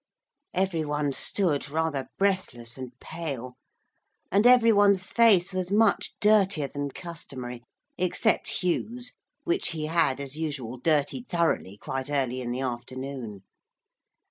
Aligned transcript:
Every 0.55 0.83
one 0.83 1.13
stood, 1.13 1.69
rather 1.69 2.07
breathless 2.17 2.75
and 2.75 2.91
pale, 2.99 3.53
and 4.31 4.47
every 4.47 4.73
one's 4.73 5.05
face 5.05 5.53
was 5.53 5.71
much 5.71 6.15
dirtier 6.19 6.67
than 6.67 6.89
customary, 6.89 7.61
except 7.99 8.63
Hugh's, 8.63 9.11
which 9.43 9.67
he 9.73 9.85
had, 9.85 10.19
as 10.19 10.39
usual, 10.39 10.77
dirtied 10.77 11.29
thoroughly 11.29 11.77
quite 11.77 12.09
early 12.09 12.41
in 12.41 12.49
the 12.51 12.61
afternoon. 12.61 13.43